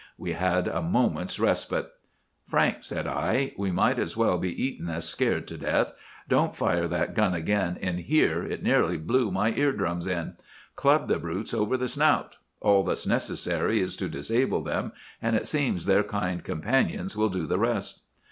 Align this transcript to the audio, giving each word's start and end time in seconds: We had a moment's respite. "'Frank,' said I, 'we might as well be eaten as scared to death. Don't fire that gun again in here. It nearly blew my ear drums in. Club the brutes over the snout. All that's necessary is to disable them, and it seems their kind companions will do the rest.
We 0.17 0.33
had 0.33 0.67
a 0.67 0.81
moment's 0.81 1.37
respite. 1.39 1.91
"'Frank,' 2.47 2.77
said 2.83 3.05
I, 3.05 3.53
'we 3.55 3.69
might 3.69 3.99
as 3.99 4.17
well 4.17 4.39
be 4.39 4.59
eaten 4.63 4.89
as 4.89 5.07
scared 5.07 5.47
to 5.49 5.59
death. 5.59 5.93
Don't 6.27 6.55
fire 6.55 6.87
that 6.87 7.13
gun 7.13 7.35
again 7.35 7.77
in 7.79 7.99
here. 7.99 8.41
It 8.43 8.63
nearly 8.63 8.97
blew 8.97 9.29
my 9.29 9.53
ear 9.53 9.71
drums 9.71 10.07
in. 10.07 10.37
Club 10.75 11.07
the 11.07 11.19
brutes 11.19 11.53
over 11.53 11.77
the 11.77 11.87
snout. 11.87 12.37
All 12.61 12.83
that's 12.83 13.05
necessary 13.05 13.79
is 13.79 13.95
to 13.97 14.09
disable 14.09 14.63
them, 14.63 14.91
and 15.21 15.35
it 15.35 15.45
seems 15.45 15.85
their 15.85 16.01
kind 16.01 16.43
companions 16.43 17.15
will 17.15 17.29
do 17.29 17.45
the 17.45 17.59
rest. 17.59 18.01